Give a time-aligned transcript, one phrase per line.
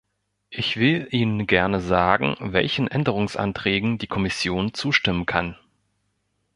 [0.49, 5.55] Ich will Ihnen gerne sagen, welchen Änderungsanträgen die Kommission zustimmen kann.